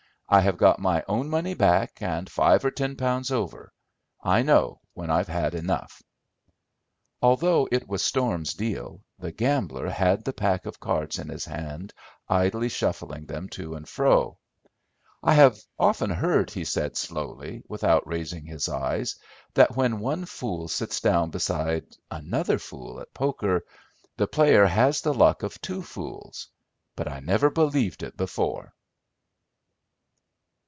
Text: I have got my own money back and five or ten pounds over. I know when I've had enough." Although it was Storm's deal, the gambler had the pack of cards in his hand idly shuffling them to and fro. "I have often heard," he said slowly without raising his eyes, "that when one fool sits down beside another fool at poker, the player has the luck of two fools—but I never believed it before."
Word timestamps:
I 0.33 0.39
have 0.39 0.55
got 0.55 0.79
my 0.79 1.03
own 1.09 1.27
money 1.29 1.55
back 1.55 2.01
and 2.01 2.29
five 2.31 2.63
or 2.63 2.71
ten 2.71 2.95
pounds 2.95 3.31
over. 3.31 3.73
I 4.21 4.43
know 4.43 4.79
when 4.93 5.09
I've 5.09 5.27
had 5.27 5.53
enough." 5.53 6.01
Although 7.21 7.67
it 7.69 7.85
was 7.89 8.01
Storm's 8.01 8.53
deal, 8.53 9.01
the 9.19 9.33
gambler 9.33 9.89
had 9.89 10.23
the 10.23 10.31
pack 10.31 10.65
of 10.65 10.79
cards 10.79 11.19
in 11.19 11.27
his 11.27 11.43
hand 11.43 11.93
idly 12.29 12.69
shuffling 12.69 13.25
them 13.25 13.49
to 13.49 13.75
and 13.75 13.85
fro. 13.85 14.37
"I 15.21 15.33
have 15.33 15.59
often 15.77 16.09
heard," 16.09 16.49
he 16.49 16.63
said 16.63 16.95
slowly 16.95 17.61
without 17.67 18.07
raising 18.07 18.45
his 18.45 18.69
eyes, 18.69 19.17
"that 19.55 19.75
when 19.75 19.99
one 19.99 20.23
fool 20.23 20.69
sits 20.69 21.01
down 21.01 21.31
beside 21.31 21.87
another 22.09 22.57
fool 22.57 23.01
at 23.01 23.13
poker, 23.13 23.65
the 24.15 24.27
player 24.27 24.65
has 24.65 25.01
the 25.01 25.13
luck 25.13 25.43
of 25.43 25.59
two 25.59 25.81
fools—but 25.81 27.05
I 27.11 27.19
never 27.19 27.49
believed 27.49 28.01
it 28.01 28.15
before." 28.15 28.73